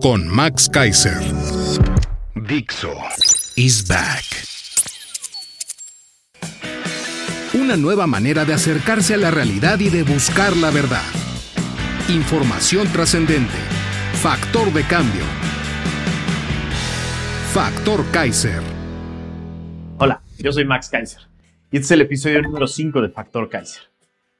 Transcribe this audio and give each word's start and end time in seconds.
con 0.00 0.28
Max 0.28 0.68
Kaiser. 0.68 1.18
Dixo 2.34 2.94
is 3.56 3.86
back. 3.86 4.24
Una 7.54 7.76
nueva 7.76 8.06
manera 8.06 8.44
de 8.44 8.54
acercarse 8.54 9.14
a 9.14 9.16
la 9.16 9.30
realidad 9.30 9.80
y 9.80 9.88
de 9.88 10.04
buscar 10.04 10.56
la 10.56 10.70
verdad. 10.70 11.02
Información 12.08 12.86
trascendente. 12.92 13.54
Factor 14.14 14.72
de 14.72 14.82
cambio. 14.84 15.24
Factor 17.52 18.04
Kaiser. 18.12 18.62
Hola, 19.98 20.22
yo 20.38 20.52
soy 20.52 20.64
Max 20.64 20.88
Kaiser 20.88 21.22
y 21.70 21.76
este 21.76 21.86
es 21.86 21.90
el 21.92 22.00
episodio 22.02 22.42
número 22.42 22.66
5 22.66 23.02
de 23.02 23.08
Factor 23.08 23.48
Kaiser. 23.48 23.82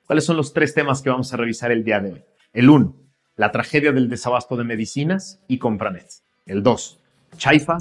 ¿Cuáles 0.06 0.24
son 0.24 0.36
los 0.36 0.52
tres 0.52 0.72
temas 0.72 1.02
que 1.02 1.10
vamos 1.10 1.32
a 1.32 1.36
revisar 1.36 1.72
el 1.72 1.82
día 1.84 2.00
de 2.00 2.12
hoy? 2.12 2.22
El 2.52 2.70
1 2.70 3.07
la 3.38 3.52
tragedia 3.52 3.92
del 3.92 4.08
desabasto 4.08 4.56
de 4.56 4.64
medicinas 4.64 5.40
y 5.46 5.58
Compranet. 5.58 6.08
El 6.44 6.64
2, 6.64 6.98
chaifa 7.36 7.78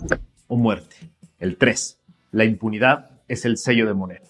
o 0.47 0.55
muerte. 0.55 0.95
El 1.39 1.57
3, 1.57 1.99
la 2.31 2.45
impunidad 2.45 3.09
es 3.27 3.43
el 3.43 3.57
sello 3.57 3.87
de 3.87 3.95
moneda. 3.95 4.21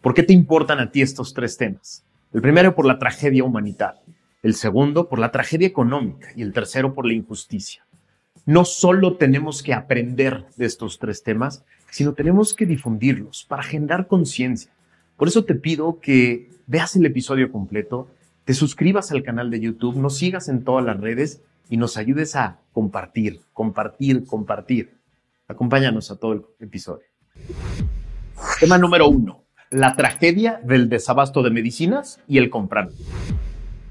¿Por 0.00 0.14
qué 0.14 0.22
te 0.22 0.32
importan 0.32 0.78
a 0.78 0.92
ti 0.92 1.02
estos 1.02 1.34
tres 1.34 1.56
temas? 1.56 2.04
El 2.32 2.40
primero 2.40 2.76
por 2.76 2.86
la 2.86 3.00
tragedia 3.00 3.42
humanitaria, 3.42 4.00
el 4.44 4.54
segundo 4.54 5.08
por 5.08 5.18
la 5.18 5.32
tragedia 5.32 5.66
económica 5.66 6.28
y 6.36 6.42
el 6.42 6.52
tercero 6.52 6.94
por 6.94 7.04
la 7.04 7.14
injusticia. 7.14 7.84
No 8.46 8.64
solo 8.64 9.16
tenemos 9.16 9.64
que 9.64 9.74
aprender 9.74 10.46
de 10.56 10.66
estos 10.66 11.00
tres 11.00 11.24
temas, 11.24 11.64
sino 11.90 12.14
tenemos 12.14 12.54
que 12.54 12.64
difundirlos 12.64 13.44
para 13.48 13.64
generar 13.64 14.06
conciencia. 14.06 14.70
Por 15.16 15.26
eso 15.26 15.44
te 15.44 15.56
pido 15.56 15.98
que 15.98 16.48
veas 16.68 16.94
el 16.94 17.06
episodio 17.06 17.50
completo 17.50 18.08
te 18.50 18.54
suscribas 18.54 19.12
al 19.12 19.22
canal 19.22 19.48
de 19.48 19.60
YouTube, 19.60 19.94
nos 19.94 20.18
sigas 20.18 20.48
en 20.48 20.64
todas 20.64 20.84
las 20.84 20.98
redes 20.98 21.40
y 21.68 21.76
nos 21.76 21.96
ayudes 21.96 22.34
a 22.34 22.58
compartir, 22.72 23.38
compartir, 23.52 24.26
compartir. 24.26 24.96
Acompáñanos 25.46 26.10
a 26.10 26.16
todo 26.16 26.32
el 26.32 26.42
episodio. 26.58 27.04
Tema 28.58 28.76
número 28.76 29.08
uno, 29.08 29.44
la 29.70 29.94
tragedia 29.94 30.60
del 30.64 30.88
desabasto 30.88 31.44
de 31.44 31.50
medicinas 31.50 32.18
y 32.26 32.38
el 32.38 32.50
comprar. 32.50 32.88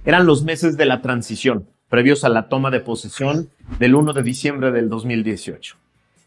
Eran 0.03 0.25
los 0.25 0.43
meses 0.43 0.75
de 0.75 0.87
la 0.87 1.01
transición, 1.01 1.69
previos 1.87 2.25
a 2.25 2.29
la 2.29 2.49
toma 2.49 2.69
de 2.69 2.81
posesión 2.81 3.49
del 3.79 3.95
1 3.95 4.11
de 4.11 4.23
diciembre 4.23 4.73
del 4.73 4.89
2018. 4.89 5.77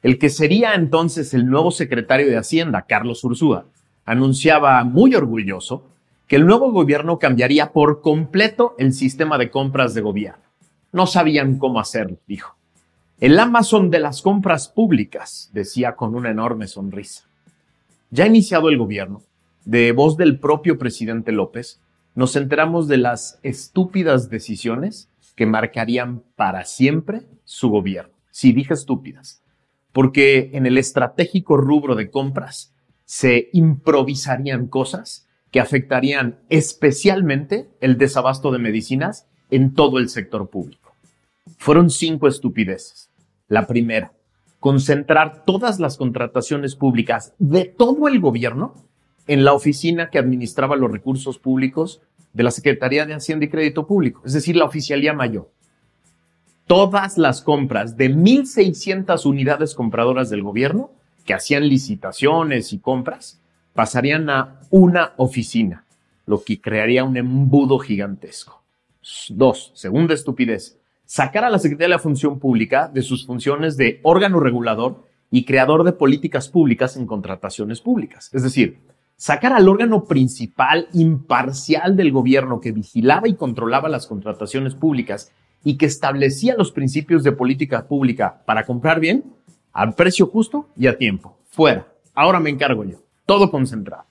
El 0.02 0.18
que 0.18 0.30
sería 0.30 0.72
entonces 0.72 1.34
el 1.34 1.50
nuevo 1.50 1.70
secretario 1.70 2.28
de 2.28 2.38
Hacienda, 2.38 2.86
Carlos 2.88 3.22
Ursúa, 3.24 3.66
anunciaba 4.06 4.82
muy 4.84 5.14
orgulloso 5.14 5.91
que 6.32 6.36
el 6.36 6.46
nuevo 6.46 6.72
gobierno 6.72 7.18
cambiaría 7.18 7.72
por 7.74 8.00
completo 8.00 8.74
el 8.78 8.94
sistema 8.94 9.36
de 9.36 9.50
compras 9.50 9.92
de 9.92 10.00
gobierno. 10.00 10.42
No 10.90 11.06
sabían 11.06 11.58
cómo 11.58 11.78
hacerlo, 11.78 12.16
dijo. 12.26 12.56
El 13.20 13.38
Amazon 13.38 13.90
de 13.90 13.98
las 13.98 14.22
compras 14.22 14.70
públicas, 14.70 15.50
decía 15.52 15.94
con 15.94 16.14
una 16.14 16.30
enorme 16.30 16.68
sonrisa. 16.68 17.28
Ya 18.08 18.26
iniciado 18.26 18.70
el 18.70 18.78
gobierno, 18.78 19.20
de 19.66 19.92
voz 19.92 20.16
del 20.16 20.38
propio 20.38 20.78
presidente 20.78 21.32
López, 21.32 21.82
nos 22.14 22.34
enteramos 22.34 22.88
de 22.88 22.96
las 22.96 23.38
estúpidas 23.42 24.30
decisiones 24.30 25.10
que 25.36 25.44
marcarían 25.44 26.22
para 26.34 26.64
siempre 26.64 27.26
su 27.44 27.68
gobierno. 27.68 28.14
Sí, 28.30 28.54
dije 28.54 28.72
estúpidas, 28.72 29.42
porque 29.92 30.48
en 30.54 30.64
el 30.64 30.78
estratégico 30.78 31.58
rubro 31.58 31.94
de 31.94 32.10
compras 32.10 32.72
se 33.04 33.50
improvisarían 33.52 34.66
cosas 34.66 35.28
que 35.52 35.60
afectarían 35.60 36.38
especialmente 36.48 37.68
el 37.80 37.98
desabasto 37.98 38.50
de 38.50 38.58
medicinas 38.58 39.28
en 39.50 39.74
todo 39.74 39.98
el 39.98 40.08
sector 40.08 40.48
público. 40.48 40.96
Fueron 41.58 41.90
cinco 41.90 42.26
estupideces. 42.26 43.10
La 43.48 43.66
primera, 43.66 44.12
concentrar 44.58 45.44
todas 45.44 45.78
las 45.78 45.98
contrataciones 45.98 46.74
públicas 46.74 47.34
de 47.38 47.66
todo 47.66 48.08
el 48.08 48.18
gobierno 48.18 48.74
en 49.26 49.44
la 49.44 49.52
oficina 49.52 50.08
que 50.08 50.18
administraba 50.18 50.74
los 50.74 50.90
recursos 50.90 51.38
públicos 51.38 52.00
de 52.32 52.44
la 52.44 52.50
Secretaría 52.50 53.04
de 53.04 53.12
Hacienda 53.12 53.44
y 53.44 53.50
Crédito 53.50 53.86
Público, 53.86 54.22
es 54.24 54.32
decir, 54.32 54.56
la 54.56 54.64
Oficialía 54.64 55.12
Mayor. 55.12 55.50
Todas 56.66 57.18
las 57.18 57.42
compras 57.42 57.98
de 57.98 58.10
1.600 58.10 59.26
unidades 59.26 59.74
compradoras 59.74 60.30
del 60.30 60.42
gobierno 60.42 60.92
que 61.26 61.34
hacían 61.34 61.68
licitaciones 61.68 62.72
y 62.72 62.78
compras 62.78 63.41
pasarían 63.74 64.28
a 64.30 64.60
una 64.70 65.12
oficina, 65.16 65.84
lo 66.26 66.42
que 66.42 66.60
crearía 66.60 67.04
un 67.04 67.16
embudo 67.16 67.78
gigantesco. 67.78 68.62
Dos, 69.30 69.72
segunda 69.74 70.14
estupidez, 70.14 70.78
sacar 71.04 71.44
a 71.44 71.50
la 71.50 71.58
Secretaría 71.58 71.86
de 71.86 71.96
la 71.96 71.98
Función 71.98 72.38
Pública 72.38 72.88
de 72.88 73.02
sus 73.02 73.26
funciones 73.26 73.76
de 73.76 74.00
órgano 74.02 74.40
regulador 74.40 75.04
y 75.30 75.44
creador 75.44 75.84
de 75.84 75.92
políticas 75.92 76.48
públicas 76.48 76.96
en 76.96 77.06
contrataciones 77.06 77.80
públicas. 77.80 78.30
Es 78.32 78.42
decir, 78.42 78.78
sacar 79.16 79.52
al 79.52 79.68
órgano 79.68 80.04
principal 80.04 80.88
imparcial 80.92 81.96
del 81.96 82.12
gobierno 82.12 82.60
que 82.60 82.72
vigilaba 82.72 83.28
y 83.28 83.34
controlaba 83.34 83.88
las 83.88 84.06
contrataciones 84.06 84.74
públicas 84.74 85.32
y 85.64 85.76
que 85.76 85.86
establecía 85.86 86.56
los 86.56 86.72
principios 86.72 87.22
de 87.24 87.32
política 87.32 87.86
pública 87.86 88.42
para 88.46 88.64
comprar 88.64 89.00
bien, 89.00 89.24
al 89.72 89.94
precio 89.94 90.26
justo 90.26 90.68
y 90.76 90.86
a 90.86 90.98
tiempo. 90.98 91.36
Fuera. 91.48 91.86
Ahora 92.14 92.40
me 92.40 92.50
encargo 92.50 92.84
yo. 92.84 93.01
Todo 93.26 93.50
concentrado. 93.50 94.04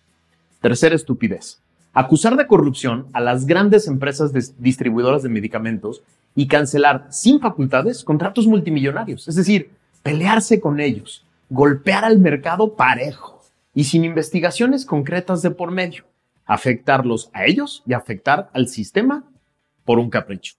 Tercera 0.61 0.95
estupidez. 0.95 1.59
Acusar 1.93 2.37
de 2.37 2.47
corrupción 2.47 3.07
a 3.11 3.19
las 3.19 3.45
grandes 3.45 3.87
empresas 3.87 4.31
distribuidoras 4.59 5.23
de 5.23 5.29
medicamentos 5.29 6.01
y 6.35 6.47
cancelar 6.47 7.07
sin 7.09 7.41
facultades 7.41 8.03
contratos 8.03 8.47
multimillonarios. 8.47 9.27
Es 9.27 9.35
decir, 9.35 9.71
pelearse 10.01 10.61
con 10.61 10.79
ellos, 10.79 11.25
golpear 11.49 12.05
al 12.05 12.19
mercado 12.19 12.75
parejo 12.75 13.41
y 13.73 13.83
sin 13.83 14.05
investigaciones 14.05 14.85
concretas 14.85 15.41
de 15.41 15.51
por 15.51 15.71
medio. 15.71 16.05
Afectarlos 16.45 17.29
a 17.33 17.45
ellos 17.45 17.83
y 17.85 17.93
afectar 17.93 18.49
al 18.53 18.67
sistema 18.67 19.25
por 19.83 19.99
un 19.99 20.09
capricho. 20.09 20.55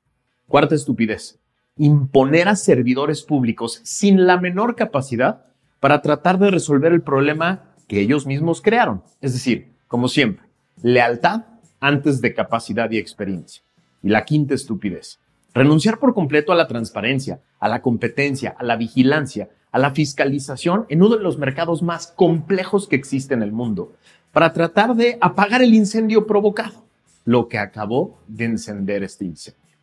Cuarta 0.47 0.75
estupidez. 0.75 1.39
Imponer 1.79 2.49
a 2.49 2.57
servidores 2.57 3.23
públicos 3.23 3.81
sin 3.85 4.27
la 4.27 4.39
menor 4.39 4.77
capacidad 4.77 5.47
para 5.81 6.03
tratar 6.03 6.39
de 6.39 6.51
resolver 6.51 6.93
el 6.93 7.01
problema 7.01 7.72
que 7.93 8.01
ellos 8.01 8.25
mismos 8.25 8.63
crearon. 8.63 9.03
Es 9.21 9.35
decir, 9.35 9.75
como 9.87 10.09
siempre, 10.09 10.47
lealtad 10.83 11.43
antes 11.79 12.23
de 12.23 12.33
capacidad 12.33 12.91
y 12.91 12.97
experiencia. 12.97 13.63
Y 14.03 14.09
la 14.09 14.25
quinta 14.25 14.55
estupidez, 14.55 15.21
renunciar 15.53 15.99
por 15.99 16.15
completo 16.15 16.53
a 16.53 16.55
la 16.55 16.69
transparencia, 16.69 17.43
a 17.61 17.69
la 17.69 17.83
competencia, 17.83 18.57
a 18.59 18.65
la 18.65 18.77
vigilancia, 18.77 19.51
a 19.73 19.79
la 19.79 19.91
fiscalización 19.91 20.87
en 20.89 21.03
uno 21.03 21.19
de 21.19 21.23
los 21.23 21.37
mercados 21.37 21.83
más 21.83 22.07
complejos 22.07 22.89
que 22.89 22.97
existe 22.97 23.35
en 23.35 23.43
el 23.43 23.53
mundo, 23.53 23.93
para 24.33 24.55
tratar 24.55 24.97
de 24.97 25.19
apagar 25.21 25.61
el 25.61 25.75
incendio 25.75 26.27
provocado, 26.27 26.87
lo 27.27 27.47
que 27.49 27.59
acabó 27.59 28.17
de 28.27 28.47
encender 28.47 29.03
este 29.03 29.27
incendio. 29.27 29.77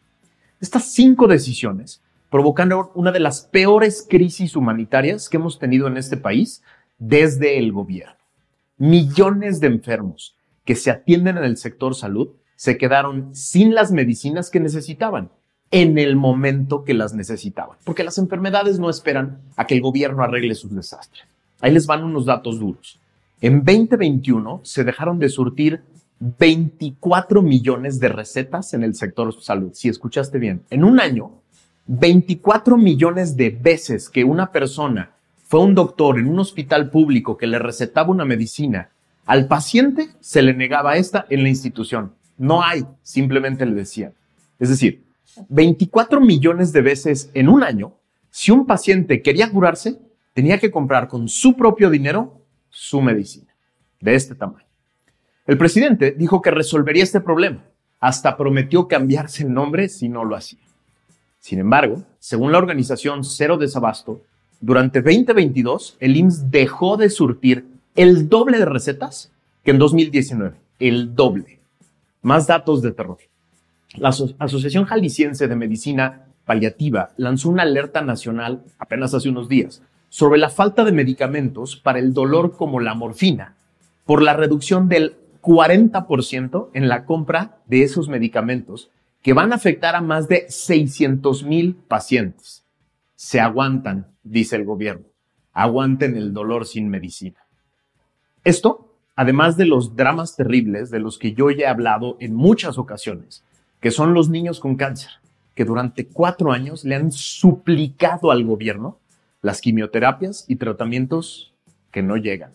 Estas 0.59 0.85
cinco 0.85 1.27
decisiones 1.27 2.01
provocaron 2.31 2.87
una 2.95 3.11
de 3.11 3.19
las 3.19 3.41
peores 3.41 4.03
crisis 4.09 4.55
humanitarias 4.55 5.29
que 5.29 5.37
hemos 5.37 5.59
tenido 5.59 5.85
en 5.85 5.97
este 5.97 6.17
país 6.17 6.63
desde 6.99 7.57
el 7.57 7.71
gobierno. 7.71 8.15
Millones 8.77 9.59
de 9.59 9.67
enfermos 9.67 10.35
que 10.65 10.75
se 10.75 10.91
atienden 10.91 11.37
en 11.37 11.45
el 11.45 11.57
sector 11.57 11.95
salud 11.95 12.29
se 12.55 12.77
quedaron 12.77 13.33
sin 13.33 13.73
las 13.73 13.91
medicinas 13.91 14.49
que 14.49 14.59
necesitaban 14.59 15.31
en 15.71 15.97
el 15.97 16.15
momento 16.15 16.83
que 16.83 16.93
las 16.93 17.13
necesitaban, 17.13 17.77
porque 17.83 18.03
las 18.03 18.17
enfermedades 18.17 18.79
no 18.79 18.89
esperan 18.89 19.39
a 19.55 19.65
que 19.65 19.75
el 19.75 19.81
gobierno 19.81 20.23
arregle 20.23 20.55
sus 20.55 20.75
desastres. 20.75 21.25
Ahí 21.61 21.71
les 21.71 21.87
van 21.87 22.03
unos 22.03 22.25
datos 22.25 22.59
duros. 22.59 22.99
En 23.41 23.63
2021 23.63 24.61
se 24.63 24.83
dejaron 24.83 25.19
de 25.19 25.29
surtir 25.29 25.81
24 26.19 27.41
millones 27.41 27.99
de 27.99 28.09
recetas 28.09 28.73
en 28.73 28.83
el 28.83 28.95
sector 28.95 29.33
salud. 29.41 29.71
Si 29.73 29.87
escuchaste 29.87 30.37
bien, 30.37 30.63
en 30.69 30.83
un 30.83 30.99
año, 30.99 31.31
24 31.87 32.77
millones 32.77 33.37
de 33.37 33.51
veces 33.51 34.09
que 34.09 34.23
una 34.23 34.51
persona 34.51 35.11
fue 35.49 35.61
un 35.61 35.73
doctor 35.73 36.19
en 36.19 36.27
un 36.27 36.37
hospital 36.37 36.91
público 36.91 37.35
que 37.35 37.47
le 37.47 37.57
recetaba 37.57 38.11
una 38.11 38.23
medicina 38.23 38.91
Al 39.25 39.47
paciente 39.47 40.09
se 40.19 40.43
le 40.43 40.53
negaba 40.53 40.95
esta 40.95 41.25
en 41.27 41.41
la 41.41 41.49
institución. 41.49 42.13
No 42.37 42.61
hay, 42.61 42.85
simplemente 43.01 43.65
le 43.65 43.73
decían. 43.73 44.13
Es 44.59 44.69
decir, 44.69 45.03
24 45.49 46.21
millones 46.21 46.71
de 46.71 46.83
veces 46.83 47.31
en 47.33 47.49
un 47.49 47.63
año, 47.63 47.95
si 48.29 48.51
un 48.51 48.67
paciente 48.67 49.23
quería 49.23 49.49
curarse, 49.49 49.97
tenía 50.33 50.59
que 50.59 50.69
comprar 50.69 51.07
con 51.07 51.27
su 51.27 51.55
propio 51.55 51.89
dinero 51.89 52.45
su 52.69 53.01
medicina, 53.01 53.51
de 54.01 54.13
este 54.13 54.35
tamaño. 54.35 54.67
El 55.47 55.57
presidente 55.57 56.11
dijo 56.11 56.43
que 56.43 56.51
resolvería 56.51 57.03
este 57.03 57.21
problema. 57.21 57.63
Hasta 57.99 58.37
prometió 58.37 58.87
cambiarse 58.87 59.45
el 59.45 59.53
nombre 59.53 59.89
si 59.89 60.09
no 60.09 60.25
lo 60.25 60.35
hacía. 60.35 60.59
Sin 61.39 61.57
embargo, 61.57 62.03
según 62.19 62.51
la 62.51 62.59
organización 62.59 63.23
Cero 63.23 63.57
Desabasto, 63.57 64.21
durante 64.61 65.01
2022 65.01 65.97
el 65.99 66.17
IMSS 66.17 66.51
dejó 66.51 66.97
de 66.97 67.09
surtir 67.09 67.65
el 67.95 68.29
doble 68.29 68.59
de 68.59 68.65
recetas 68.65 69.31
que 69.63 69.71
en 69.71 69.79
2019. 69.79 70.55
El 70.79 71.15
doble. 71.15 71.59
Más 72.21 72.47
datos 72.47 72.81
de 72.81 72.91
terror. 72.91 73.17
La 73.95 74.09
Asociación 74.09 74.85
Jalisciense 74.85 75.47
de 75.47 75.55
Medicina 75.55 76.25
Paliativa 76.45 77.11
lanzó 77.17 77.49
una 77.49 77.63
alerta 77.63 78.01
nacional 78.01 78.63
apenas 78.77 79.13
hace 79.13 79.29
unos 79.29 79.49
días 79.49 79.81
sobre 80.09 80.39
la 80.39 80.49
falta 80.49 80.83
de 80.83 80.91
medicamentos 80.91 81.75
para 81.75 81.99
el 81.99 82.13
dolor 82.13 82.55
como 82.55 82.79
la 82.79 82.93
morfina 82.93 83.55
por 84.05 84.23
la 84.23 84.33
reducción 84.33 84.89
del 84.89 85.15
40% 85.41 86.69
en 86.73 86.87
la 86.87 87.05
compra 87.05 87.57
de 87.67 87.83
esos 87.83 88.09
medicamentos 88.09 88.89
que 89.21 89.33
van 89.33 89.51
a 89.51 89.55
afectar 89.55 89.95
a 89.95 90.01
más 90.01 90.27
de 90.27 90.45
600 90.49 91.43
mil 91.43 91.75
pacientes. 91.75 92.58
Se 93.21 93.41
aguantan, 93.41 94.07
dice 94.23 94.55
el 94.55 94.63
gobierno. 94.63 95.05
Aguanten 95.51 96.15
el 96.15 96.31
dolor 96.31 96.65
sin 96.65 96.87
medicina. 96.87 97.35
Esto, 98.45 98.95
además 99.13 99.57
de 99.57 99.65
los 99.65 99.97
dramas 99.97 100.37
terribles 100.37 100.89
de 100.89 101.01
los 101.01 101.17
que 101.17 101.33
yo 101.33 101.51
ya 101.51 101.65
he 101.65 101.67
hablado 101.67 102.15
en 102.21 102.33
muchas 102.33 102.77
ocasiones, 102.77 103.43
que 103.81 103.91
son 103.91 104.13
los 104.13 104.29
niños 104.29 104.61
con 104.61 104.77
cáncer, 104.77 105.09
que 105.53 105.65
durante 105.65 106.07
cuatro 106.07 106.53
años 106.53 106.85
le 106.85 106.95
han 106.95 107.11
suplicado 107.11 108.31
al 108.31 108.45
gobierno 108.45 108.99
las 109.41 109.59
quimioterapias 109.59 110.45
y 110.47 110.55
tratamientos 110.55 111.53
que 111.91 112.01
no 112.01 112.15
llegan 112.15 112.53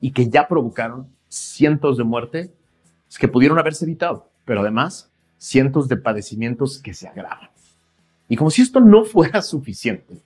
y 0.00 0.12
que 0.12 0.30
ya 0.30 0.48
provocaron 0.48 1.06
cientos 1.28 1.98
de 1.98 2.04
muertes 2.04 2.50
que 3.18 3.28
pudieron 3.28 3.58
haberse 3.58 3.84
evitado, 3.84 4.30
pero 4.46 4.62
además 4.62 5.12
cientos 5.36 5.86
de 5.86 5.98
padecimientos 5.98 6.78
que 6.78 6.94
se 6.94 7.08
agravan. 7.08 7.50
Y 8.28 8.36
como 8.36 8.50
si 8.50 8.62
esto 8.62 8.80
no 8.80 9.04
fuera 9.04 9.42
suficiente, 9.42 10.22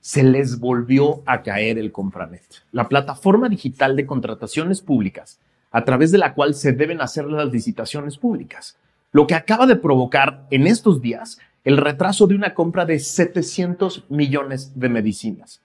se 0.00 0.22
les 0.22 0.60
volvió 0.60 1.22
a 1.26 1.42
caer 1.42 1.78
el 1.78 1.90
Compranet, 1.90 2.44
la 2.70 2.88
plataforma 2.88 3.48
digital 3.48 3.96
de 3.96 4.06
contrataciones 4.06 4.80
públicas 4.80 5.40
a 5.72 5.84
través 5.84 6.12
de 6.12 6.18
la 6.18 6.34
cual 6.34 6.54
se 6.54 6.72
deben 6.72 7.00
hacer 7.00 7.24
las 7.26 7.52
licitaciones 7.52 8.16
públicas, 8.16 8.78
lo 9.10 9.26
que 9.26 9.34
acaba 9.34 9.66
de 9.66 9.76
provocar 9.76 10.46
en 10.50 10.66
estos 10.66 11.02
días 11.02 11.38
el 11.64 11.76
retraso 11.76 12.28
de 12.28 12.36
una 12.36 12.54
compra 12.54 12.86
de 12.86 13.00
700 13.00 14.04
millones 14.08 14.78
de 14.78 14.88
medicinas. 14.88 15.60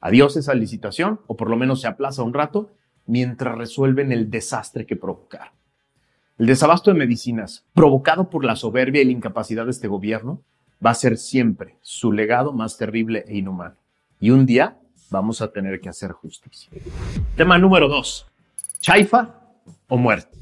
Adiós 0.00 0.36
esa 0.36 0.54
licitación, 0.54 1.20
o 1.26 1.36
por 1.36 1.50
lo 1.50 1.56
menos 1.56 1.80
se 1.80 1.88
aplaza 1.88 2.22
un 2.22 2.32
rato, 2.32 2.70
mientras 3.06 3.58
resuelven 3.58 4.12
el 4.12 4.30
desastre 4.30 4.86
que 4.86 4.94
provocaron. 4.94 5.52
El 6.38 6.46
desabasto 6.46 6.92
de 6.92 6.98
medicinas, 6.98 7.64
provocado 7.74 8.30
por 8.30 8.44
la 8.44 8.54
soberbia 8.54 9.02
y 9.02 9.06
la 9.06 9.12
incapacidad 9.12 9.64
de 9.64 9.72
este 9.72 9.88
gobierno, 9.88 10.40
va 10.84 10.90
a 10.90 10.94
ser 10.94 11.16
siempre 11.16 11.76
su 11.82 12.12
legado 12.12 12.52
más 12.52 12.76
terrible 12.76 13.24
e 13.28 13.36
inhumano. 13.36 13.76
Y 14.18 14.30
un 14.30 14.46
día 14.46 14.78
vamos 15.10 15.42
a 15.42 15.52
tener 15.52 15.80
que 15.80 15.88
hacer 15.88 16.12
justicia. 16.12 16.70
Tema 17.36 17.58
número 17.58 17.88
dos. 17.88 18.26
Chaifa 18.80 19.34
o 19.88 19.96
muerte. 19.96 20.38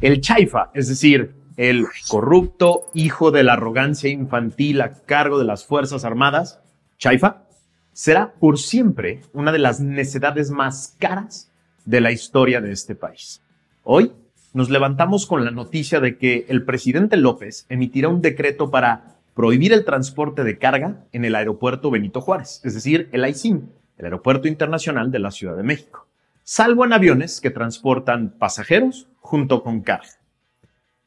El 0.00 0.20
chaifa, 0.20 0.70
es 0.74 0.88
decir, 0.88 1.34
el 1.56 1.86
corrupto 2.08 2.90
hijo 2.94 3.30
de 3.30 3.44
la 3.44 3.52
arrogancia 3.52 4.10
infantil 4.10 4.80
a 4.80 4.94
cargo 5.04 5.38
de 5.38 5.44
las 5.44 5.64
Fuerzas 5.64 6.04
Armadas, 6.04 6.60
Chaifa, 6.98 7.44
será 7.92 8.32
por 8.32 8.58
siempre 8.58 9.20
una 9.32 9.52
de 9.52 9.58
las 9.58 9.80
necedades 9.80 10.50
más 10.50 10.96
caras 10.98 11.52
de 11.84 12.00
la 12.00 12.10
historia 12.10 12.60
de 12.60 12.72
este 12.72 12.94
país. 12.94 13.42
Hoy 13.84 14.12
nos 14.54 14.70
levantamos 14.70 15.26
con 15.26 15.44
la 15.44 15.50
noticia 15.50 16.00
de 16.00 16.16
que 16.16 16.46
el 16.48 16.64
presidente 16.64 17.16
López 17.16 17.66
emitirá 17.68 18.08
un 18.08 18.22
decreto 18.22 18.70
para 18.70 19.16
prohibir 19.34 19.72
el 19.72 19.84
transporte 19.84 20.44
de 20.44 20.58
carga 20.58 21.04
en 21.12 21.24
el 21.24 21.34
aeropuerto 21.34 21.90
Benito 21.90 22.20
Juárez, 22.20 22.60
es 22.64 22.74
decir, 22.74 23.08
el 23.12 23.24
AICIM, 23.24 23.68
el 23.98 24.04
Aeropuerto 24.04 24.48
Internacional 24.48 25.10
de 25.10 25.18
la 25.18 25.30
Ciudad 25.30 25.56
de 25.56 25.62
México, 25.62 26.06
salvo 26.42 26.84
en 26.84 26.92
aviones 26.92 27.40
que 27.40 27.50
transportan 27.50 28.34
pasajeros 28.38 29.08
junto 29.20 29.62
con 29.62 29.80
carga. 29.80 30.08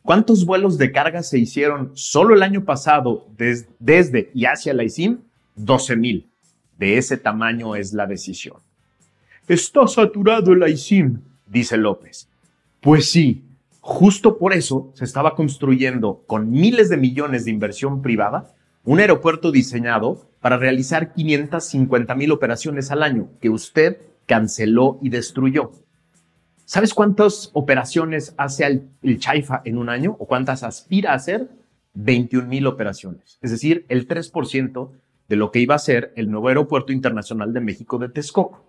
¿Cuántos 0.01 0.45
vuelos 0.45 0.77
de 0.77 0.91
carga 0.91 1.23
se 1.23 1.39
hicieron 1.39 1.91
solo 1.95 2.35
el 2.35 2.43
año 2.43 2.63
pasado 2.63 3.27
desde 3.37 4.31
y 4.33 4.45
hacia 4.45 4.73
la 4.73 4.83
ICIM? 4.83 5.19
12 5.55 5.95
mil. 5.95 6.29
De 6.77 6.97
ese 6.97 7.17
tamaño 7.17 7.75
es 7.75 7.91
la 7.91 8.05
decisión. 8.05 8.57
Está 9.47 9.87
saturado 9.87 10.53
el 10.53 10.69
ICIM, 10.69 11.21
dice 11.47 11.77
López. 11.77 12.29
Pues 12.81 13.09
sí, 13.09 13.43
justo 13.87 14.39
por 14.39 14.51
eso 14.53 14.89
se 14.95 15.05
estaba 15.05 15.35
construyendo 15.35 16.23
con 16.25 16.49
miles 16.49 16.89
de 16.89 16.97
millones 16.97 17.45
de 17.45 17.51
inversión 17.51 18.01
privada 18.01 18.55
un 18.83 18.99
aeropuerto 18.99 19.51
diseñado 19.51 20.27
para 20.41 20.57
realizar 20.57 21.13
550 21.13 22.15
mil 22.15 22.31
operaciones 22.31 22.89
al 22.89 23.03
año 23.03 23.29
que 23.39 23.51
usted 23.51 23.97
canceló 24.25 24.97
y 25.03 25.09
destruyó. 25.09 25.71
¿Sabes 26.65 26.95
cuántas 26.95 27.51
operaciones 27.53 28.33
hace 28.37 28.65
el, 29.03 29.19
Chaifa 29.19 29.61
en 29.65 29.77
un 29.77 29.89
año 29.89 30.15
o 30.17 30.25
cuántas 30.25 30.63
aspira 30.63 31.11
a 31.11 31.17
hacer? 31.17 31.47
21 31.93 32.47
mil 32.47 32.65
operaciones. 32.65 33.37
Es 33.43 33.51
decir, 33.51 33.85
el 33.87 34.07
3% 34.07 34.89
de 35.29 35.35
lo 35.35 35.51
que 35.51 35.59
iba 35.59 35.75
a 35.75 35.79
ser 35.79 36.11
el 36.15 36.31
nuevo 36.31 36.47
Aeropuerto 36.47 36.91
Internacional 36.91 37.53
de 37.53 37.61
México 37.61 37.99
de 37.99 38.09
Texcoco. 38.09 38.65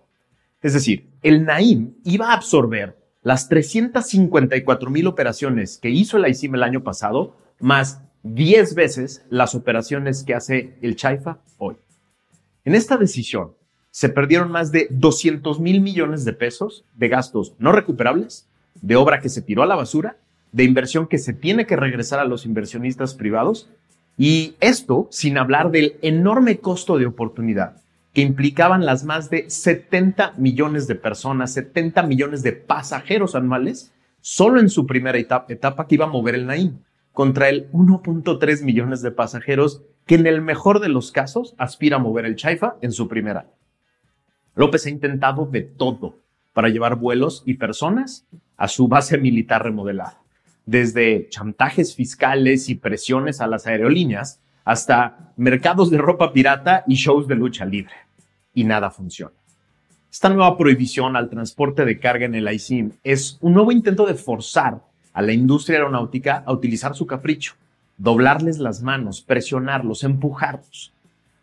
Es 0.61 0.73
decir, 0.73 1.09
el 1.23 1.43
Naim 1.43 1.95
iba 2.03 2.29
a 2.29 2.33
absorber 2.33 3.06
las 3.21 3.49
354 3.49 4.89
mil 4.89 5.07
operaciones 5.07 5.77
que 5.77 5.89
hizo 5.89 6.17
el 6.17 6.25
AICIM 6.25 6.55
el 6.55 6.63
año 6.63 6.83
pasado, 6.83 7.35
más 7.59 8.01
10 8.23 8.75
veces 8.75 9.23
las 9.29 9.55
operaciones 9.55 10.23
que 10.23 10.35
hace 10.35 10.77
el 10.81 10.95
Chaifa 10.95 11.39
hoy. 11.57 11.75
En 12.65 12.75
esta 12.75 12.97
decisión, 12.97 13.53
se 13.91 14.09
perdieron 14.09 14.51
más 14.51 14.71
de 14.71 14.87
200 14.91 15.59
mil 15.59 15.81
millones 15.81 16.23
de 16.23 16.33
pesos 16.33 16.85
de 16.95 17.07
gastos 17.07 17.55
no 17.57 17.71
recuperables, 17.71 18.47
de 18.81 18.95
obra 18.95 19.21
que 19.21 19.29
se 19.29 19.41
tiró 19.41 19.63
a 19.63 19.67
la 19.67 19.75
basura, 19.75 20.17
de 20.51 20.63
inversión 20.63 21.07
que 21.07 21.17
se 21.17 21.33
tiene 21.33 21.65
que 21.65 21.75
regresar 21.75 22.19
a 22.19 22.25
los 22.25 22.45
inversionistas 22.45 23.15
privados, 23.15 23.69
y 24.17 24.55
esto 24.59 25.07
sin 25.11 25.37
hablar 25.37 25.71
del 25.71 25.97
enorme 26.01 26.59
costo 26.59 26.97
de 26.97 27.05
oportunidad 27.05 27.81
que 28.17 28.23
implicaban 28.23 28.83
las 28.83 29.03
más 29.03 29.29
de 29.29 29.47
70 29.47 30.33
millones 30.37 30.87
de 30.87 30.95
personas, 30.95 31.53
70 31.53 32.01
millones 32.01 32.41
de 32.41 32.51
pasajeros 32.51 33.35
anuales, 33.35 33.93
solo 34.21 34.59
en 34.59 34.71
su 34.71 34.87
primera 34.87 35.19
etapa, 35.19 35.85
que 35.87 35.93
iba 35.93 36.05
a 36.05 36.09
mover 36.09 36.33
el 36.33 36.47
Naim, 36.47 36.79
contra 37.11 37.47
el 37.47 37.71
1.3 37.73 38.63
millones 38.63 39.03
de 39.03 39.11
pasajeros 39.11 39.83
que 40.07 40.15
en 40.15 40.25
el 40.25 40.41
mejor 40.41 40.79
de 40.79 40.89
los 40.89 41.11
casos 41.11 41.53
aspira 41.59 41.97
a 41.97 41.99
mover 41.99 42.25
el 42.25 42.35
Chaifa 42.35 42.77
en 42.81 42.91
su 42.91 43.07
primer 43.07 43.37
año. 43.37 43.51
López 44.55 44.87
ha 44.87 44.89
intentado 44.89 45.45
de 45.45 45.61
todo 45.61 46.17
para 46.53 46.69
llevar 46.69 46.95
vuelos 46.95 47.43
y 47.45 47.53
personas 47.53 48.25
a 48.57 48.67
su 48.67 48.87
base 48.87 49.19
militar 49.19 49.63
remodelada, 49.63 50.23
desde 50.65 51.29
chantajes 51.29 51.93
fiscales 51.93 52.67
y 52.69 52.73
presiones 52.73 53.41
a 53.41 53.47
las 53.47 53.67
aerolíneas 53.67 54.41
hasta 54.65 55.33
mercados 55.37 55.91
de 55.91 55.99
ropa 55.99 56.33
pirata 56.33 56.83
y 56.87 56.95
shows 56.95 57.27
de 57.27 57.35
lucha 57.35 57.63
libre. 57.63 58.06
Y 58.57 58.63
nada 58.63 58.89
funciona. 58.89 59.35
Esta 60.11 60.29
nueva 60.29 60.57
prohibición 60.57 61.15
al 61.15 61.29
transporte 61.29 61.85
de 61.85 61.99
carga 61.99 62.25
en 62.25 62.33
el 62.33 62.51
ICIM 62.51 62.91
es 63.03 63.37
un 63.39 63.53
nuevo 63.53 63.71
intento 63.71 64.07
de 64.07 64.15
forzar 64.15 64.81
a 65.13 65.21
la 65.21 65.31
industria 65.31 65.77
aeronáutica 65.77 66.41
a 66.43 66.53
utilizar 66.53 66.95
su 66.95 67.05
capricho, 67.05 67.53
doblarles 67.99 68.57
las 68.57 68.81
manos, 68.81 69.21
presionarlos, 69.21 70.03
empujarlos. 70.03 70.91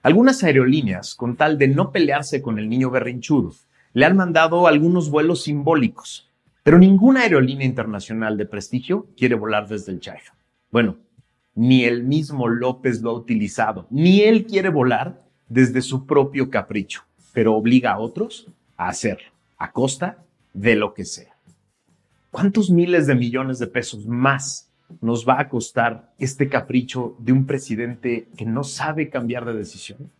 Algunas 0.03 0.43
aerolíneas, 0.43 1.15
con 1.15 1.37
tal 1.37 1.57
de 1.57 1.69
no 1.69 1.93
pelearse 1.93 2.43
con 2.43 2.59
el 2.59 2.69
niño 2.69 2.91
berrinchudo, 2.91 3.55
le 3.93 4.07
han 4.07 4.17
mandado 4.17 4.67
algunos 4.67 5.09
vuelos 5.09 5.45
simbólicos, 5.45 6.29
pero 6.65 6.81
ninguna 6.81 7.21
aerolínea 7.21 7.65
internacional 7.65 8.37
de 8.37 8.47
prestigio 8.47 9.07
quiere 9.17 9.37
volar 9.37 9.69
desde 9.69 9.93
el 9.93 10.01
Chaifa. 10.01 10.35
Bueno, 10.73 10.97
ni 11.55 11.85
el 11.85 12.03
mismo 12.03 12.49
López 12.49 13.03
lo 13.03 13.11
ha 13.11 13.15
utilizado, 13.15 13.87
ni 13.89 14.23
él 14.23 14.47
quiere 14.47 14.69
volar 14.69 15.24
desde 15.49 15.83
su 15.83 16.07
propio 16.07 16.51
capricho, 16.51 17.03
pero 17.33 17.55
obliga 17.55 17.93
a 17.93 17.99
otros 17.99 18.49
a 18.77 18.89
hacerlo, 18.89 19.29
a 19.59 19.73
costa 19.73 20.19
de 20.53 20.77
lo 20.77 20.95
que 20.95 21.05
sea. 21.05 21.35
¿Cuántos 22.31 22.71
miles 22.71 23.07
de 23.07 23.15
millones 23.15 23.59
de 23.59 23.67
pesos 23.67 24.07
más 24.07 24.71
nos 25.01 25.29
va 25.29 25.41
a 25.41 25.49
costar 25.49 26.13
este 26.19 26.49
capricho 26.49 27.17
de 27.19 27.33
un 27.33 27.47
presidente 27.47 28.29
que 28.37 28.45
no 28.45 28.65
sabe 28.65 29.09
cambiar 29.09 29.45
de 29.45 29.55
decisión? 29.55 30.11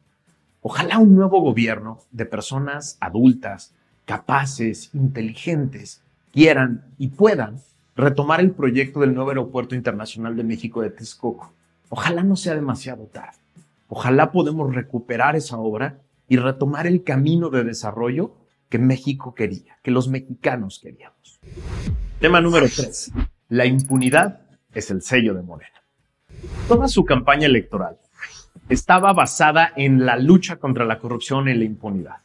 Ojalá 0.63 0.99
un 0.99 1.15
nuevo 1.15 1.41
gobierno 1.41 2.01
de 2.11 2.25
personas 2.25 2.97
adultas, 3.01 3.75
capaces, 4.05 4.91
inteligentes, 4.95 6.03
quieran 6.33 6.85
y 6.99 7.09
puedan 7.09 7.61
retomar 7.97 8.41
el 8.41 8.53
proyecto 8.53 9.01
del 9.01 9.15
nuevo 9.15 9.31
Aeropuerto 9.31 9.75
Internacional 9.75 10.37
de 10.37 10.45
México 10.45 10.83
de 10.83 10.91
Texcoco. 10.91 11.53
Ojalá 11.89 12.23
no 12.23 12.37
sea 12.37 12.55
demasiado 12.55 13.05
tarde. 13.05 13.44
Ojalá 13.89 14.33
podamos 14.33 14.75
recuperar 14.75 15.37
esa 15.37 15.59
obra 15.59 16.01
y 16.29 16.37
retomar 16.37 16.87
el 16.87 17.05
camino 17.05 17.51
de 17.51 17.65
desarrollo 17.65 18.35
que 18.69 18.79
México 18.79 19.35
quería, 19.35 19.79
que 19.83 19.91
los 19.91 20.09
mexicanos 20.09 20.81
queríamos. 20.83 21.41
Tema 22.19 22.41
número 22.41 22.67
3. 22.67 23.13
La 23.51 23.67
impunidad 23.67 24.41
es 24.73 24.91
el 24.91 25.03
sello 25.03 25.35
de 25.35 25.43
Morena. 25.43 25.83
Toda 26.67 26.89
su 26.89 27.05
campaña 27.05 27.47
electoral 27.47 27.99
estaba 28.69 29.13
basada 29.13 29.73
en 29.77 30.07
la 30.07 30.17
lucha 30.17 30.57
contra 30.57 30.85
la 30.85 30.99
corrupción 30.99 31.49
y 31.49 31.55
la 31.55 31.65
impunidad. 31.65 32.17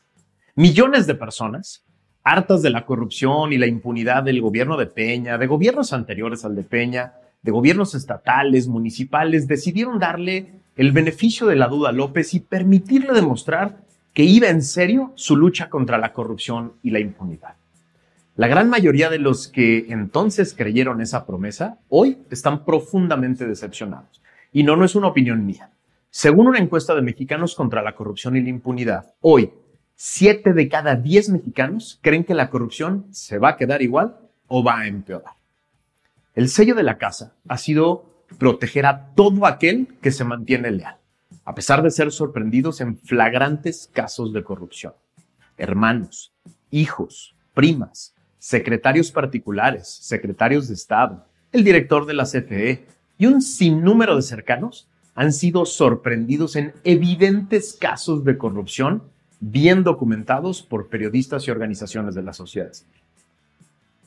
Millones 0.55 1.07
de 1.07 1.15
personas, 1.15 1.83
hartas 2.23 2.61
de 2.61 2.69
la 2.69 2.85
corrupción 2.85 3.51
y 3.51 3.57
la 3.57 3.67
impunidad 3.67 4.23
del 4.23 4.41
gobierno 4.41 4.77
de 4.77 4.85
Peña, 4.85 5.37
de 5.37 5.47
gobiernos 5.47 5.91
anteriores 5.93 6.45
al 6.45 6.55
de 6.55 6.63
Peña, 6.63 7.13
de 7.41 7.51
gobiernos 7.51 7.95
estatales, 7.95 8.67
municipales, 8.67 9.47
decidieron 9.47 9.99
darle 9.99 10.53
el 10.79 10.93
beneficio 10.93 11.45
de 11.47 11.57
la 11.57 11.67
duda 11.67 11.91
López 11.91 12.33
y 12.33 12.39
permitirle 12.39 13.11
demostrar 13.11 13.81
que 14.13 14.23
iba 14.23 14.47
en 14.47 14.61
serio 14.61 15.11
su 15.15 15.35
lucha 15.35 15.69
contra 15.69 15.97
la 15.97 16.13
corrupción 16.13 16.71
y 16.81 16.91
la 16.91 17.01
impunidad. 17.01 17.55
La 18.37 18.47
gran 18.47 18.69
mayoría 18.69 19.09
de 19.09 19.19
los 19.19 19.49
que 19.49 19.87
entonces 19.89 20.55
creyeron 20.57 21.01
esa 21.01 21.25
promesa, 21.25 21.79
hoy 21.89 22.19
están 22.31 22.63
profundamente 22.63 23.45
decepcionados. 23.45 24.21
Y 24.53 24.63
no, 24.63 24.77
no 24.77 24.85
es 24.85 24.95
una 24.95 25.09
opinión 25.09 25.45
mía. 25.45 25.69
Según 26.11 26.47
una 26.47 26.59
encuesta 26.59 26.95
de 26.95 27.01
mexicanos 27.01 27.55
contra 27.55 27.83
la 27.83 27.93
corrupción 27.93 28.37
y 28.37 28.41
la 28.41 28.47
impunidad, 28.47 29.15
hoy, 29.19 29.51
siete 29.97 30.53
de 30.53 30.69
cada 30.69 30.95
diez 30.95 31.27
mexicanos 31.27 31.99
creen 32.01 32.23
que 32.23 32.33
la 32.33 32.49
corrupción 32.49 33.05
se 33.11 33.37
va 33.37 33.49
a 33.49 33.57
quedar 33.57 33.81
igual 33.81 34.15
o 34.47 34.63
va 34.63 34.79
a 34.79 34.87
empeorar. 34.87 35.33
El 36.35 36.47
sello 36.47 36.73
de 36.73 36.83
la 36.83 36.97
casa 36.97 37.33
ha 37.49 37.57
sido 37.57 38.08
proteger 38.37 38.85
a 38.85 39.07
todo 39.15 39.45
aquel 39.45 39.87
que 40.01 40.11
se 40.11 40.23
mantiene 40.23 40.71
leal, 40.71 40.97
a 41.45 41.55
pesar 41.55 41.81
de 41.81 41.91
ser 41.91 42.11
sorprendidos 42.11 42.81
en 42.81 42.97
flagrantes 42.97 43.89
casos 43.91 44.33
de 44.33 44.43
corrupción. 44.43 44.93
Hermanos, 45.57 46.33
hijos, 46.71 47.35
primas, 47.53 48.13
secretarios 48.37 49.11
particulares, 49.11 49.87
secretarios 49.87 50.67
de 50.67 50.75
Estado, 50.75 51.25
el 51.51 51.63
director 51.63 52.05
de 52.05 52.13
la 52.13 52.25
CFE 52.25 52.85
y 53.17 53.25
un 53.25 53.41
sinnúmero 53.41 54.15
de 54.15 54.21
cercanos 54.21 54.87
han 55.15 55.33
sido 55.33 55.65
sorprendidos 55.65 56.55
en 56.55 56.73
evidentes 56.83 57.77
casos 57.79 58.23
de 58.23 58.37
corrupción 58.37 59.03
bien 59.41 59.83
documentados 59.83 60.61
por 60.61 60.87
periodistas 60.87 61.47
y 61.47 61.51
organizaciones 61.51 62.15
de 62.15 62.23
la 62.23 62.33
sociedad 62.33 62.71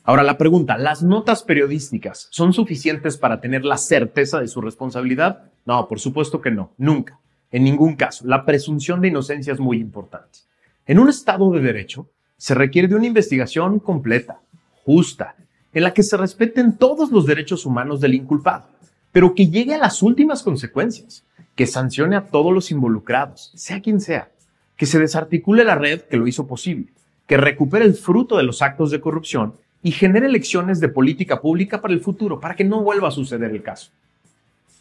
Ahora 0.04 0.22
la 0.22 0.38
pregunta, 0.38 0.76
¿las 0.78 1.02
notas 1.02 1.42
periodísticas 1.42 2.28
son 2.30 2.52
suficientes 2.52 3.16
para 3.16 3.40
tener 3.40 3.64
la 3.64 3.76
certeza 3.76 4.40
de 4.40 4.48
su 4.48 4.60
responsabilidad? 4.60 5.44
No, 5.64 5.88
por 5.88 6.00
supuesto 6.00 6.40
que 6.40 6.50
no, 6.50 6.72
nunca, 6.76 7.18
en 7.50 7.64
ningún 7.64 7.94
caso. 7.94 8.26
La 8.26 8.44
presunción 8.44 9.00
de 9.00 9.08
inocencia 9.08 9.52
es 9.52 9.60
muy 9.60 9.78
importante. 9.78 10.40
En 10.86 10.98
un 10.98 11.08
Estado 11.08 11.50
de 11.52 11.60
Derecho 11.60 12.08
se 12.36 12.54
requiere 12.54 12.88
de 12.88 12.96
una 12.96 13.06
investigación 13.06 13.78
completa, 13.78 14.40
justa, 14.84 15.36
en 15.72 15.84
la 15.84 15.94
que 15.94 16.02
se 16.02 16.16
respeten 16.16 16.76
todos 16.76 17.12
los 17.12 17.26
derechos 17.26 17.64
humanos 17.64 18.00
del 18.00 18.14
inculpado 18.14 18.72
pero 19.12 19.34
que 19.34 19.48
llegue 19.48 19.74
a 19.74 19.78
las 19.78 20.02
últimas 20.02 20.42
consecuencias, 20.42 21.24
que 21.54 21.66
sancione 21.66 22.16
a 22.16 22.24
todos 22.24 22.52
los 22.52 22.70
involucrados, 22.70 23.52
sea 23.54 23.80
quien 23.80 24.00
sea, 24.00 24.30
que 24.76 24.86
se 24.86 24.98
desarticule 24.98 25.64
la 25.64 25.74
red 25.74 26.00
que 26.00 26.16
lo 26.16 26.26
hizo 26.26 26.46
posible, 26.46 26.88
que 27.26 27.36
recupere 27.36 27.84
el 27.84 27.94
fruto 27.94 28.38
de 28.38 28.42
los 28.42 28.62
actos 28.62 28.90
de 28.90 29.00
corrupción 29.00 29.54
y 29.82 29.90
genere 29.90 30.26
elecciones 30.26 30.80
de 30.80 30.88
política 30.88 31.40
pública 31.40 31.80
para 31.80 31.94
el 31.94 32.00
futuro, 32.00 32.40
para 32.40 32.54
que 32.54 32.64
no 32.64 32.82
vuelva 32.82 33.08
a 33.08 33.12
suceder 33.12 33.50
el 33.50 33.62
caso. 33.62 33.90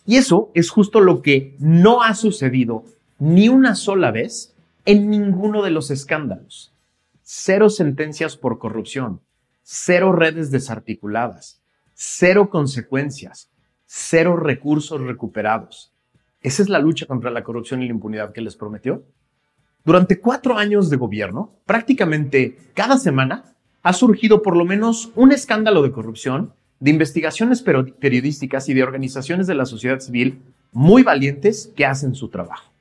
Y 0.06 0.18
eso 0.18 0.52
es 0.54 0.70
justo 0.70 1.00
lo 1.00 1.22
que 1.22 1.56
no 1.60 2.02
ha 2.02 2.14
sucedido 2.14 2.86
ni 3.20 3.50
una 3.50 3.76
sola 3.76 4.12
vez 4.12 4.56
en 4.86 5.10
ninguno 5.10 5.64
de 5.64 5.72
los 5.72 5.92
escándalos. 5.92 6.74
Cero 7.24 7.70
sentencias 7.70 8.36
por 8.36 8.60
corrupción, 8.60 9.22
cero 9.64 10.12
redes 10.12 10.52
desarticuladas, 10.52 11.62
cero 11.94 12.50
consecuencias, 12.50 13.50
cero 13.86 14.38
recursos 14.38 15.02
recuperados. 15.02 15.92
¿Esa 16.42 16.64
es 16.64 16.70
la 16.70 16.80
lucha 16.80 17.06
contra 17.06 17.30
la 17.30 17.44
corrupción 17.44 17.82
y 17.82 17.86
la 17.86 17.94
impunidad 17.94 18.34
que 18.34 18.42
les 18.42 18.56
prometió? 18.56 19.04
Durante 19.84 20.20
cuatro 20.20 20.58
años 20.58 20.90
de 20.90 20.98
gobierno, 20.98 21.54
prácticamente 21.66 22.58
cada 22.74 22.98
semana 22.98 23.56
ha 23.84 23.94
surgido 23.94 24.42
por 24.42 24.56
lo 24.56 24.66
menos 24.66 25.12
un 25.16 25.32
escándalo 25.32 25.82
de 25.82 25.92
corrupción 25.92 26.54
de 26.80 26.92
investigaciones 26.92 27.62
periodísticas 27.62 28.68
y 28.68 28.74
de 28.74 28.84
organizaciones 28.84 29.48
de 29.48 29.56
la 29.56 29.66
sociedad 29.66 30.00
civil 30.00 30.42
muy 30.72 31.04
valientes 31.04 31.72
que 31.76 31.86
hacen 31.86 32.16
su 32.16 32.30
trabajo. 32.30 32.72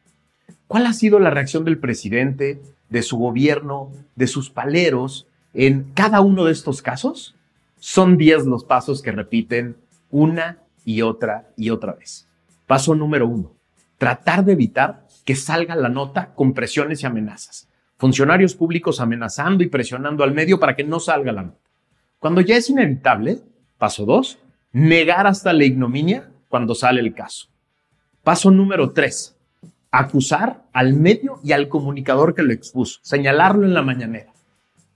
¿Cuál 0.66 0.86
ha 0.86 0.92
sido 0.94 1.18
la 1.18 1.30
reacción 1.30 1.64
del 1.64 1.78
presidente, 1.78 2.62
de 2.88 3.02
su 3.02 3.18
gobierno, 3.18 3.90
de 4.16 4.26
sus 4.26 4.50
paleros 4.50 5.26
en 5.52 5.90
cada 5.94 6.22
uno 6.22 6.44
de 6.44 6.52
estos 6.52 6.80
casos? 6.80 7.34
Son 7.78 8.16
diez 8.16 8.46
los 8.46 8.64
pasos 8.64 9.02
que 9.02 9.12
repiten 9.12 9.76
una 10.10 10.58
y 10.84 11.02
otra 11.02 11.50
y 11.56 11.70
otra 11.70 11.92
vez. 11.92 12.26
Paso 12.66 12.94
número 12.94 13.26
uno, 13.26 13.52
tratar 13.98 14.44
de 14.44 14.52
evitar 14.52 15.06
que 15.24 15.36
salga 15.36 15.76
la 15.76 15.88
nota 15.88 16.32
con 16.34 16.54
presiones 16.54 17.02
y 17.02 17.06
amenazas. 17.06 17.68
Funcionarios 18.00 18.54
públicos 18.54 18.98
amenazando 18.98 19.62
y 19.62 19.68
presionando 19.68 20.24
al 20.24 20.32
medio 20.32 20.58
para 20.58 20.74
que 20.74 20.84
no 20.84 21.00
salga 21.00 21.32
la 21.32 21.42
nota. 21.42 21.58
Cuando 22.18 22.40
ya 22.40 22.56
es 22.56 22.70
inevitable, 22.70 23.42
paso 23.76 24.06
dos, 24.06 24.38
negar 24.72 25.26
hasta 25.26 25.52
la 25.52 25.66
ignominia 25.66 26.30
cuando 26.48 26.74
sale 26.74 27.02
el 27.02 27.12
caso. 27.12 27.48
Paso 28.24 28.50
número 28.50 28.92
tres, 28.92 29.36
acusar 29.90 30.62
al 30.72 30.94
medio 30.94 31.40
y 31.44 31.52
al 31.52 31.68
comunicador 31.68 32.34
que 32.34 32.42
lo 32.42 32.54
expuso, 32.54 33.00
señalarlo 33.02 33.66
en 33.66 33.74
la 33.74 33.82
mañanera. 33.82 34.32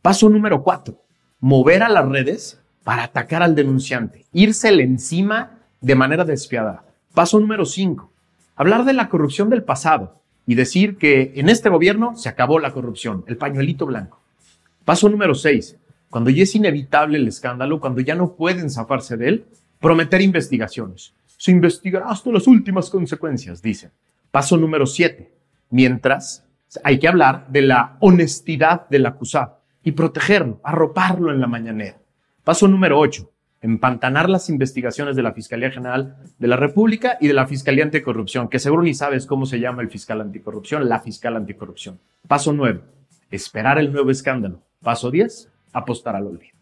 Paso 0.00 0.30
número 0.30 0.62
cuatro, 0.62 1.02
mover 1.40 1.82
a 1.82 1.90
las 1.90 2.08
redes 2.08 2.58
para 2.84 3.04
atacar 3.04 3.42
al 3.42 3.54
denunciante, 3.54 4.24
írsele 4.32 4.82
encima 4.82 5.58
de 5.82 5.94
manera 5.94 6.24
despiadada. 6.24 6.86
Paso 7.12 7.38
número 7.38 7.66
5. 7.66 8.10
Hablar 8.56 8.86
de 8.86 8.94
la 8.94 9.10
corrupción 9.10 9.50
del 9.50 9.62
pasado 9.62 10.23
y 10.46 10.54
decir 10.54 10.96
que 10.96 11.32
en 11.36 11.48
este 11.48 11.68
gobierno 11.68 12.16
se 12.16 12.28
acabó 12.28 12.58
la 12.58 12.72
corrupción, 12.72 13.24
el 13.26 13.36
pañuelito 13.36 13.86
blanco. 13.86 14.20
Paso 14.84 15.08
número 15.08 15.34
6. 15.34 15.76
Cuando 16.10 16.30
ya 16.30 16.42
es 16.42 16.54
inevitable 16.54 17.18
el 17.18 17.26
escándalo, 17.26 17.80
cuando 17.80 18.00
ya 18.00 18.14
no 18.14 18.34
pueden 18.34 18.70
zafarse 18.70 19.16
de 19.16 19.28
él, 19.28 19.44
prometer 19.80 20.20
investigaciones. 20.20 21.14
Se 21.36 21.50
investigará 21.50 22.08
hasta 22.08 22.30
las 22.30 22.46
últimas 22.46 22.90
consecuencias, 22.90 23.62
dicen. 23.62 23.90
Paso 24.30 24.56
número 24.56 24.86
7. 24.86 25.32
Mientras 25.70 26.44
hay 26.82 26.98
que 26.98 27.08
hablar 27.08 27.46
de 27.48 27.62
la 27.62 27.96
honestidad 28.00 28.88
del 28.88 29.06
acusado 29.06 29.60
y 29.82 29.92
protegerlo, 29.92 30.60
arroparlo 30.62 31.32
en 31.32 31.40
la 31.40 31.46
mañanera. 31.46 31.98
Paso 32.44 32.68
número 32.68 32.98
8 32.98 33.33
empantanar 33.64 34.28
las 34.28 34.50
investigaciones 34.50 35.16
de 35.16 35.22
la 35.22 35.32
Fiscalía 35.32 35.70
General 35.70 36.18
de 36.38 36.48
la 36.48 36.56
República 36.56 37.16
y 37.18 37.28
de 37.28 37.32
la 37.32 37.46
Fiscalía 37.46 37.82
Anticorrupción, 37.84 38.50
que 38.50 38.58
seguro 38.58 38.82
ni 38.82 38.92
sabes 38.92 39.24
cómo 39.24 39.46
se 39.46 39.58
llama 39.58 39.80
el 39.80 39.88
fiscal 39.88 40.20
anticorrupción, 40.20 40.86
la 40.86 41.00
fiscal 41.00 41.34
anticorrupción. 41.34 41.98
Paso 42.28 42.52
9, 42.52 42.82
esperar 43.30 43.78
el 43.78 43.90
nuevo 43.90 44.10
escándalo. 44.10 44.60
Paso 44.82 45.10
10, 45.10 45.48
apostar 45.72 46.14
al 46.14 46.26
olvido. 46.26 46.52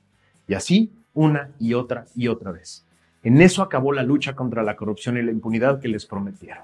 Y 0.47 0.55
así 0.55 0.93
una 1.13 1.51
y 1.59 1.75
otra 1.75 2.07
y 2.15 2.29
otra 2.29 2.53
vez. 2.53 2.87
En 3.25 3.43
eso 3.43 3.63
acabó 3.63 3.93
la 3.93 4.05
lucha 4.05 4.37
contra 4.37 4.63
la 4.63 4.77
corrupción 4.77 5.17
y 5.17 5.23
la 5.23 5.33
impunidad 5.33 5.81
que 5.81 5.89
les 5.89 6.07
prometieron. 6.07 6.63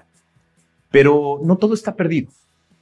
Pero 0.89 1.41
no 1.43 1.57
todo 1.57 1.73
está 1.73 1.95
perdido. 1.95 2.31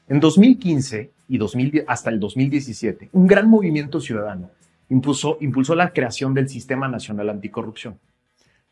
En 0.08 0.20
2015 0.20 1.10
y 1.28 1.40
hasta 1.88 2.12
el 2.12 2.20
2017, 2.20 3.10
un 3.14 3.26
gran 3.26 3.50
movimiento 3.50 4.00
ciudadano 4.00 4.52
impulsó, 4.90 5.38
impulsó 5.42 5.76
la 5.76 5.92
creación 5.94 6.34
del 6.34 6.50
Sistema 6.50 6.88
Nacional 6.88 7.30
Anticorrupción. 7.30 8.00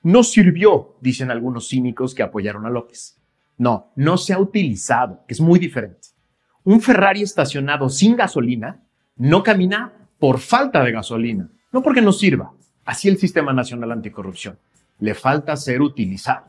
No 0.04 0.24
sirvió, 0.24 0.98
dicen 1.02 1.32
algunos 1.32 1.70
cínicos 1.70 2.14
que 2.14 2.24
apoyaron 2.24 2.66
a 2.66 2.70
López. 2.70 3.20
No, 3.58 3.92
no 3.96 4.18
se 4.18 4.34
ha 4.34 4.40
utilizado, 4.40 5.24
que 5.28 5.34
es 5.34 5.42
muy 5.42 5.60
diferente. 5.60 6.10
Un 6.64 6.82
Ferrari 6.82 7.22
estacionado 7.22 7.90
sin 7.90 8.16
gasolina 8.16 8.84
no 9.16 9.44
camina 9.44 9.94
por 10.20 10.40
falta 10.40 10.84
de 10.84 10.92
gasolina, 10.92 11.50
no 11.72 11.82
porque 11.82 12.02
no 12.02 12.12
sirva. 12.12 12.52
Así 12.86 13.08
el 13.08 13.18
Sistema 13.18 13.54
Nacional 13.54 13.92
Anticorrupción. 13.92 14.58
Le 15.00 15.16
falta 15.16 15.56
ser 15.56 15.82
utilizado. 15.82 16.46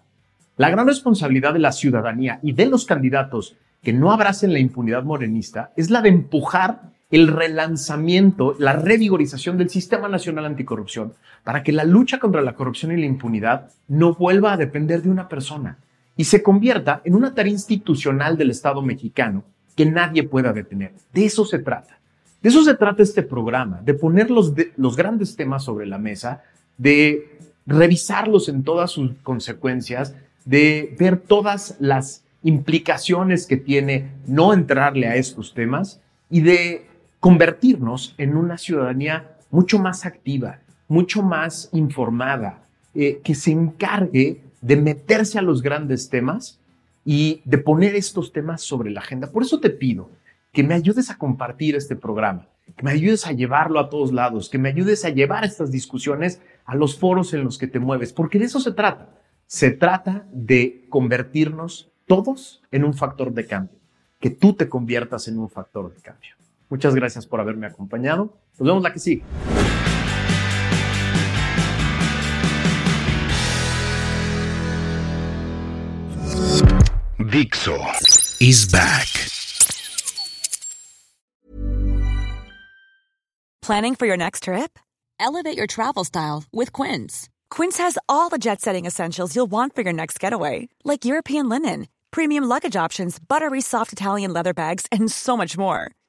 La 0.57 0.71
gran 0.71 0.87
responsabilidad 0.87 1.53
de 1.53 1.59
la 1.59 1.73
ciudadanía 1.73 2.41
y 2.43 2.53
de 2.53 2.67
los 2.67 2.87
candidatos 2.87 3.57
que 3.83 3.93
no 3.93 4.11
abracen 4.11 4.53
la 4.53 4.59
impunidad 4.59 5.05
morenista 5.05 5.73
es 5.77 5.91
la 5.91 6.03
de 6.03 6.09
empujar 6.09 6.93
el 7.11 7.29
relanzamiento, 7.29 8.57
la 8.59 8.73
revigorización 8.73 9.59
del 9.59 9.71
Sistema 9.71 10.09
Nacional 10.09 10.47
Anticorrupción 10.47 11.15
para 11.45 11.63
que 11.63 11.73
la 11.73 11.85
lucha 11.85 12.19
contra 12.19 12.43
la 12.43 12.55
corrupción 12.55 12.93
y 12.93 12.97
la 12.97 13.07
impunidad 13.07 13.71
no 13.89 14.15
vuelva 14.15 14.53
a 14.53 14.57
depender 14.57 15.03
de 15.03 15.11
una 15.11 15.29
persona 15.29 15.79
y 16.17 16.25
se 16.25 16.43
convierta 16.43 17.03
en 17.05 17.15
una 17.15 17.35
tarea 17.35 17.53
institucional 17.53 18.37
del 18.37 18.51
Estado 18.51 18.83
mexicano 18.83 19.45
que 19.77 19.87
nadie 19.87 20.25
pueda 20.25 20.53
detener. 20.53 20.93
De 21.13 21.27
eso 21.27 21.45
se 21.45 21.59
trata, 21.59 21.99
De 22.43 22.49
eso 22.49 22.65
se 22.65 22.75
trata 22.75 23.03
este 23.03 23.23
programa, 23.23 23.81
de 23.85 23.95
poner 23.95 24.31
los, 24.31 24.53
los 24.77 24.97
grandes 24.97 25.37
temas 25.37 25.65
sobre 25.65 25.87
la 25.87 25.99
mesa, 25.99 26.43
de 26.79 27.39
revisarlos 27.67 28.49
en 28.49 28.65
todas 28.65 28.91
sus 28.91 29.13
consecuencias, 29.23 30.15
de 30.45 30.97
ver 30.99 31.19
todas 31.19 31.77
las 31.79 32.25
implicaciones 32.43 33.47
que 33.47 33.57
tiene 33.57 34.13
no 34.27 34.53
entrarle 34.53 35.09
a 35.09 35.17
estos 35.17 35.53
temas 35.53 36.01
y 36.31 36.41
de 36.41 36.87
convertirnos 37.27 38.15
en 38.19 38.37
una 38.37 38.57
ciudadanía 38.57 39.37
mucho 39.51 39.81
más 39.81 40.07
activa, 40.07 40.61
mucho 40.87 41.25
más 41.25 41.69
informada, 41.73 42.63
eh, 42.95 43.21
que 43.25 43.35
se 43.35 43.51
encargue 43.51 44.43
de 44.61 44.77
meterse 44.77 45.37
a 45.37 45.43
los 45.43 45.61
grandes 45.61 46.09
temas 46.09 46.61
y 47.05 47.43
de 47.45 47.59
poner 47.59 47.97
estos 47.97 48.33
temas 48.33 48.63
sobre 48.63 48.93
la 48.93 49.01
agenda. 49.01 49.33
Por 49.33 49.43
eso 49.43 49.59
te 49.59 49.71
pido 49.71 50.09
que 50.53 50.63
me 50.63 50.75
ayudes 50.75 51.11
a 51.11 51.19
compartir 51.19 51.75
este 51.75 51.97
programa, 51.97 52.47
que 52.77 52.85
me 52.85 52.93
ayudes 52.93 53.27
a 53.27 53.33
llevarlo 53.33 53.81
a 53.81 53.91
todos 53.91 54.13
lados, 54.13 54.49
que 54.49 54.59
me 54.59 54.69
ayudes 54.69 55.05
a 55.05 55.09
llevar 55.09 55.45
estas 55.45 55.73
discusiones 55.73 56.41
a 56.65 56.77
los 56.77 56.97
foros 56.97 57.35
en 57.35 57.43
los 57.43 57.59
que 57.59 57.67
te 57.67 57.81
mueves, 57.81 58.13
porque 58.13 58.39
de 58.39 58.45
eso 58.45 58.61
se 58.61 58.71
trata. 58.71 59.09
Se 59.49 59.73
trata 59.73 60.27
de 60.31 60.87
convertirnos 60.91 61.91
todos 62.07 62.63
en 62.71 62.85
un 62.85 62.95
factor 62.95 63.35
de 63.35 63.47
cambio, 63.49 63.81
que 64.21 64.31
tú 64.31 64.53
te 64.53 64.69
conviertas 64.69 65.27
en 65.27 65.41
un 65.41 65.51
factor 65.51 65.93
de 65.93 66.01
cambio. 66.01 66.36
Muchas 66.69 66.95
gracias 66.95 67.27
por 67.27 67.41
haberme 67.41 67.67
acompañado. 67.67 68.39
Nos 68.59 68.67
vemos 68.67 68.83
la 68.83 68.93
que 68.93 68.99
sigue. 68.99 69.23
Dixo 77.31 77.77
is 78.41 78.67
back. 78.71 79.09
Planning 83.63 83.97
for 83.97 84.07
your 84.07 84.17
next 84.17 84.45
trip? 84.45 84.79
Elevate 85.19 85.57
your 85.57 85.67
travel 85.67 86.05
style 86.05 86.45
with 86.53 86.73
Quince. 86.73 87.29
Quince 87.51 87.79
has 87.79 87.99
all 88.09 88.29
the 88.29 88.39
jet 88.39 88.61
setting 88.61 88.87
essentials 88.87 89.35
you'll 89.35 89.51
want 89.51 89.75
for 89.75 89.83
your 89.83 89.93
next 89.93 90.21
getaway, 90.21 90.69
like 90.85 91.05
European 91.05 91.49
linen, 91.49 91.89
premium 92.13 92.45
luggage 92.45 92.77
options, 92.77 93.19
buttery 93.19 93.61
soft 93.61 93.93
Italian 93.93 94.33
leather 94.33 94.55
bags, 94.55 94.87
and 94.93 95.11
so 95.11 95.37
much 95.37 95.59
more. 95.59 95.91